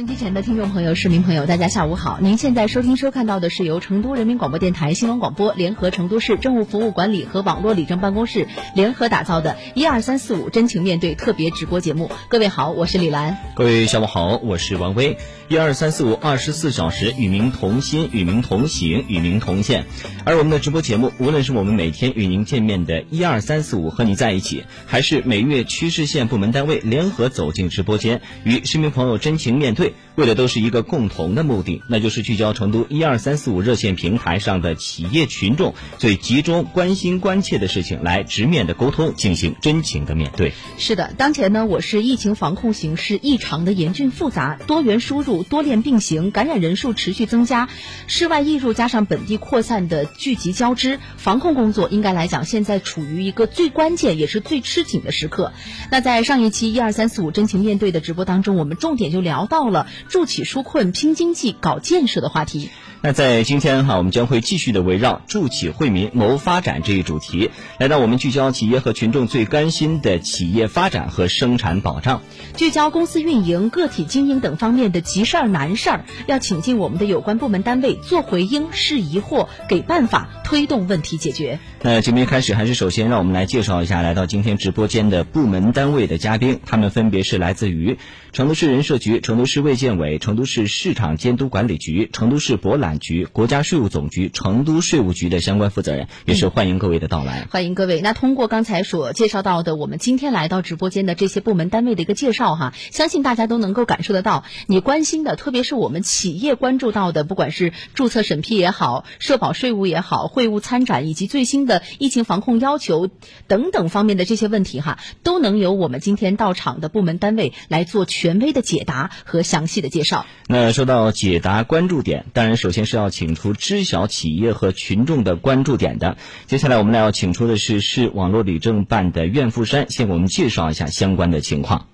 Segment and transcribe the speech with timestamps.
[0.00, 2.18] 音机前的听众朋友、市民朋友，大家下午好！
[2.22, 12.10] 您现在收听、收看到的是由成都人民广播电台新闻广播联合成都市政务服务管理和网络理政办公室联合打造的“一二三四五真情面对”特别直播节目。
[12.28, 13.36] 各位好，我是李兰。
[13.54, 15.18] 各位下午好，我是王威。
[15.48, 19.84] 一二三四五，二十四小时与您同心，与您同行，与您同线。
[20.24, 29.89] 而我们的直播节目，无论是我们每天与您见面的“一二三四五”和你在一起，还是每月区市县部门单位联合走进直播间，与市民朋友真情面对。
[30.14, 40.52] 为的都是一个共同的目的，那就是聚焦成都一二三四五热线平台上的企业群众最集中关心关切的事情，来直面的沟通，进行真情的面对。
[40.78, 47.68] 是的，当前呢，我市疫情防控形势异常的严峻复杂，多元输入、多链并行，感染人数持续增加，
[48.06, 55.52] 室外溢入加上本地扩散的聚集交织，防控工作应该来讲，现在处于一个最关键也是最吃紧的时刻。
[55.90, 59.69] 那在上一期一二三四五真情面对的直播当中，我们重点就聊到了。
[59.70, 62.70] 了筑起纾困、拼经济、搞建设的话题。
[63.02, 72.20] 那在今天哈，我们将会继续的围绕助企惠民、谋发展这一主题，来到我们聚焦企业和群众最关心的企业发展和生产保障，
[72.58, 81.58] 聚焦公司运营、个体经营等方面的急事儿、难事儿，要请进我们的有关部门单位做回应、释疑惑、给办法、推动问题解决。
[81.80, 87.96] 那节目一开始，还是首先让我们来介绍一下来到今天直播间的部门单位的嘉宾，他们分别是来自于
[88.32, 92.89] 成都市人社局、成都市卫健委、成都市市场监督管理局、成都市博览。
[92.98, 97.46] 局、国家税务总局、成都税务局的相关负责人，也是欢迎各位的到来。
[97.50, 98.00] 欢迎各位。
[98.00, 113.08] 那通过刚才所介绍到的，我们今天来到直播间的这些部门单位的一个介绍哈，相信大家都能够感受得到，你关心的，特别是我们企业关注到的，不管是注册审批也好，社保税务也好，会务参展以及最新的疫情防控要求
[113.46, 120.26] 等等方面的这些问题哈，都能由我们今天到场的部门单位来做权威的解答和详细的介绍。
[120.48, 122.79] 那说到解答关注点，当然首先。
[122.86, 126.16] 是要请出知晓企业和群众的关注点的。
[126.46, 131.86] 接下来我们要请出的是市网络理政办的苑富山，先给我们介绍一下相关的情况。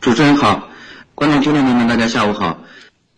[0.00, 0.68] 主持人好，
[1.14, 2.64] 观众听众朋友们，大家下午好。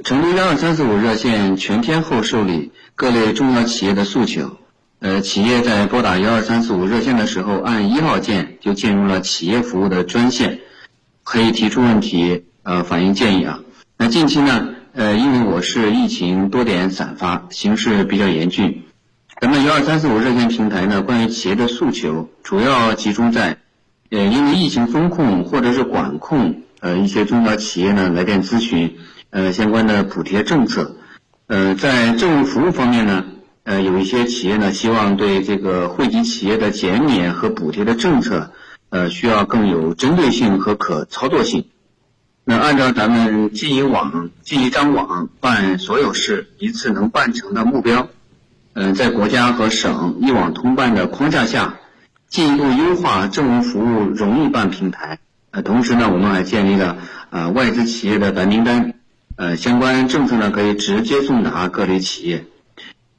[0.05, 4.59] 成都幺二三四五热线全天候受理各类重要企业的诉求。
[4.99, 10.61] 呃，企业在拨打幺二三四五热线的时候，按一号键就进入了企业服务的专线，
[11.25, 13.61] 可以提出问题，呃，反映建议啊。
[13.99, 18.83] 那近期呢，呃，因为我市疫情多点散发，形势比较严峻，
[19.41, 23.57] 咱们幺二三四五热线平台呢，关于企业的诉求主要集中在，
[24.11, 28.99] 呃，因为疫情风控或者是管控，呃，一些中小企业呢来电咨询，
[29.31, 30.97] 呃，相关的补贴政策，
[31.47, 33.25] 呃，在政务服务方面呢，
[33.65, 38.53] 呃，有一些企业呢希望对这个惠及企业的减免和补贴的政策，
[38.91, 41.65] 呃，需要更有针对性和可操作性。
[42.49, 48.09] 那按照咱们进一网、进一张网办所有事一次能办成的目标，
[48.73, 51.75] 嗯，在国家和省一网通办的框架下，
[52.29, 55.19] 进一步优化政务服务容易办平台。
[55.51, 56.99] 呃，同时呢，我们还建立了
[57.31, 58.95] 呃外资企业的白名单，
[59.35, 62.45] 呃，相关政策呢可以直接送达各类企业。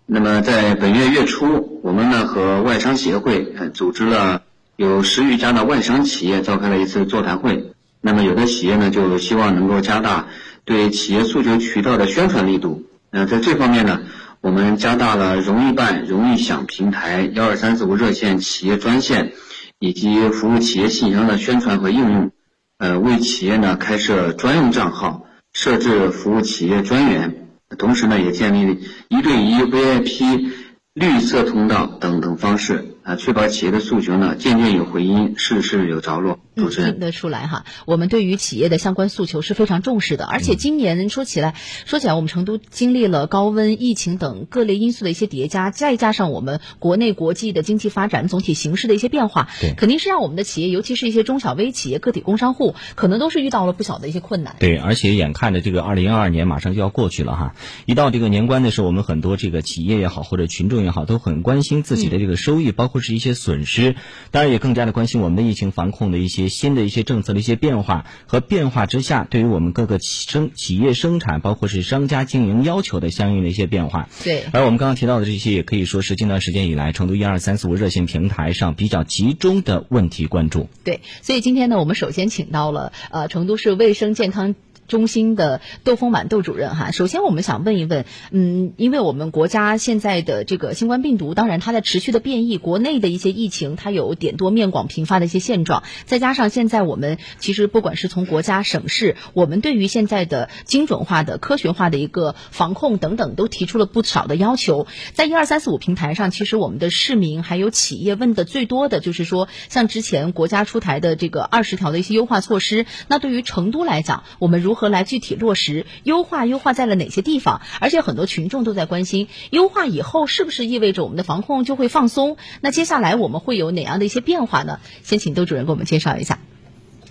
[0.05, 4.43] 那么在本月月初，我们呢和外商协会呃组织了
[4.77, 7.73] 有十余家的外商企业召开了一次座谈会。
[8.07, 10.28] 那么有的企业呢，就希望能够加大
[10.63, 12.85] 对企业诉求渠道的宣传力度。
[13.12, 14.00] 那在这方面呢，
[14.40, 19.34] 我们加大了容易办、容易享平台、幺二三四五热线企业专线
[19.78, 22.31] 以及服务企业信箱的宣传和应用。
[22.78, 30.52] 呃，为企业呢开设专用账号，设置服务企业专员，同时呢也建立一对一 VIP
[30.93, 32.96] 绿色通道等等方式。
[33.03, 36.40] 啊，确保企业的诉求呢，件件有回音，事事有着落。
[36.57, 40.25] 主持人听得出来哈，我们对于企业的相关诉求是非常重视的。
[40.25, 41.55] 而且今年说起来，
[41.85, 54.55] 说起来，我们成都经历了高温、疫情等各类因素的一些叠加，再加上我们国内国际的经济发展总体形势的一些变化，对，肯定是让我们的企业，尤其是一些中小微企业、个体工商户，可能都是遇到了不小的一些困难。
[54.59, 57.55] 对，而且眼看着这个二零二二年马上就要过去了哈，
[57.85, 63.95] 一到这个年关的时候，我们很多这个企业也好，或者群众也好，都很关心自己的这个收益，包括是一些损失，
[64.31, 74.09] 当然也更加的关心我们的疫情防控的一些些新的一些政策的一些变化和变化之下，对于我们各个企生企业生产，包括是商家经营要求的相应的一些变化。
[74.23, 74.44] 对。
[74.52, 80.70] 而我们刚刚提到的这些，也可以说是近段时间以来成都一二三四五热线平台上比较集中的问题关注。
[80.84, 84.55] 对，所以今天呢，我们首先请到了呃成都市卫生健康。
[84.87, 104.87] 中心的窦丰满窦主任哈，首先我们想问一问，嗯，因为我们国家现在的这个新冠病毒，当然它在持续的变异，国内的一些疫情它有点多面广频发的一些现状，再加上现在我们其实不管是从国家省市，我们对于现在的精准化的科学化的一个防控等等，都提出了不少的要求。
[105.13, 116.46] 在一二三四五平台上，其实我们的市民还有企业问的最多的就是说，像之前国家出台的这个二十条的一些优化措施，那对于成都来讲，我们如何来具体落实优化？
[116.46, 117.62] 优化在了哪些地方？
[117.82, 122.38] 而且很多群众都在关心，优化以后是不是意味着我们的防控就会放松？
[122.62, 124.79] 那接下来我们会有哪样的一些变化呢？
[125.03, 126.40] 先请窦主任给我们介绍一下。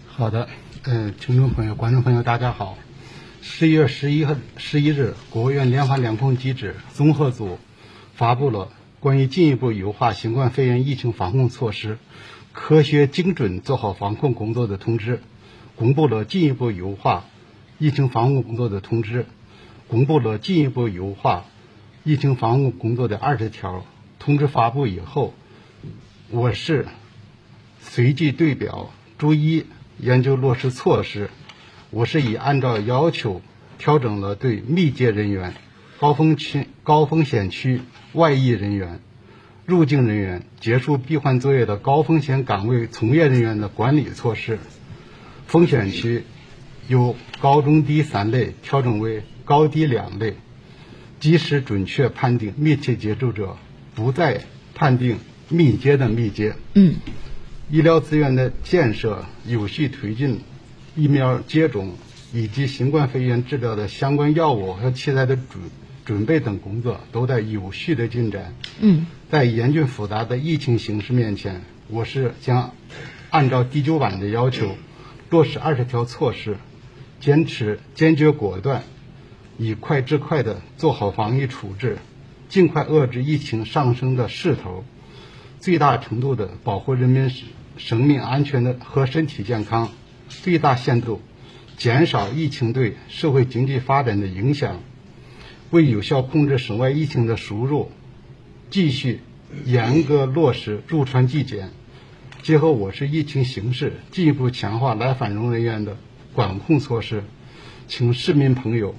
[0.06, 0.48] 好的，
[0.84, 2.78] 嗯，听众朋友、观众朋友，大家好。
[3.42, 7.58] 十一月十一号十一日，国务院联防联控机制综合组
[8.14, 8.70] 发布了
[9.00, 11.98] 关于进一步优化新冠肺炎疫情防控措施、
[12.52, 15.20] 科学精准做好防控工作的通知。
[15.76, 17.26] 公布了进一步优化
[17.78, 19.26] 疫情防控工作的通知，
[19.88, 21.44] 公布了进一步优化
[22.04, 23.84] 疫情防控工作的二十条
[24.18, 25.34] 通知发布以后，
[26.30, 26.86] 我市
[27.80, 29.66] 随即对表逐一
[29.98, 31.30] 研究落实措施。
[31.90, 33.42] 我市已按照要求
[33.78, 35.54] 调整了对密接人员、
[36.00, 37.82] 高风区、高风险区
[38.12, 39.00] 外溢人员、
[39.64, 44.58] 入境人员、结束闭环作业的高风险岗位从业人员的管理措施。
[45.46, 46.24] 风险区
[46.88, 50.34] 由高中低三类调整为高低两类，
[51.18, 53.56] 及时准确判定密切接触者，
[53.94, 54.42] 不再
[54.74, 55.18] 判定
[55.48, 56.54] 密接的密接。
[56.74, 56.94] 嗯，
[57.70, 60.40] 医疗资源的建设，有序推进
[60.94, 61.94] 疫苗接种
[62.32, 65.62] 以及新冠肺炎治疗的相关药物和器材的准
[66.04, 68.54] 准备等工作都在有序的进展。
[68.80, 72.72] 嗯，在严峻复杂的疫情形势面前，我市将
[73.30, 74.76] 按照第九版的要求。
[75.28, 76.56] 落实二十条措施，
[77.20, 78.82] 坚持坚决果断，
[79.58, 81.98] 以快制快的做好防疫处置，
[82.48, 84.84] 尽快遏制疫情上升的势头，
[85.58, 87.30] 最大程度的保护人民
[87.76, 89.90] 生命安全的和身体健康，
[90.28, 91.20] 最大限度
[91.76, 94.80] 减少疫情对社会经济发展的影响，
[95.70, 97.90] 为有效控制省外疫情的输入，
[98.70, 99.20] 继续
[99.64, 101.70] 严格落实入川纪检。
[102.42, 105.96] 结合我市疫情形势，进一步强化来返蓉人员的
[106.36, 107.24] 管控措施，
[107.88, 108.94] 请市民朋友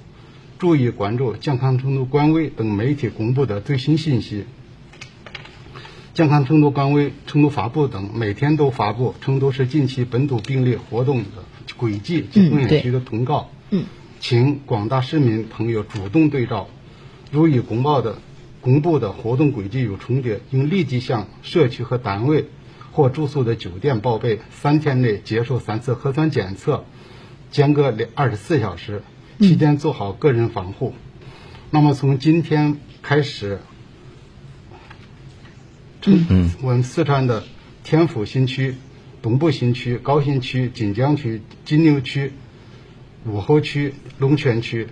[0.58, 4.44] 注意关注健康成都官微等媒体公布的最新信息。
[6.14, 11.26] 健康成都官微、成都发布等每天都发布成都市近期本土病例活动的
[11.76, 13.48] 轨迹及风险区的通告。
[13.70, 13.84] 嗯，
[14.18, 16.68] 请广大市民朋友主动对照，
[17.30, 18.18] 如与公报的
[18.60, 22.46] 公布的活动轨迹有重叠，应立即向社区和单位。
[22.90, 26.84] 或住宿的酒店报备，三天内接受三次核酸检测，
[27.50, 29.02] 间隔两二十四小时，
[29.40, 30.94] 期间做好个人防护。
[31.70, 33.60] 那么从今天开始，
[36.04, 37.44] 嗯，我们四川的
[37.84, 38.74] 天府新区、
[39.22, 42.32] 东部新区、高新区、锦江区、金牛区、
[43.24, 44.88] 武侯区、龙泉区、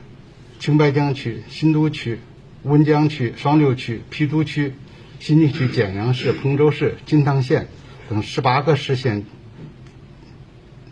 [0.58, 2.18] 青白江区、新都区、
[2.62, 4.74] 温江区、双流区、郫都区、
[5.20, 7.68] 新宁区、简阳市、彭州市、金堂县。
[8.08, 9.24] 等十八个市县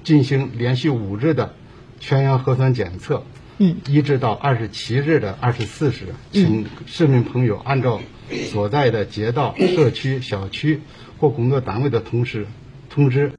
[0.04, 1.54] 进行连续五日的
[1.99, 3.25] 全员核酸检测，
[3.58, 8.00] 嗯，一直到二十七日的二十四时，请市民朋友按照
[8.52, 10.80] 所在的街道、社区、小区
[11.18, 12.46] 或工作单位的通知
[12.90, 13.32] 通知。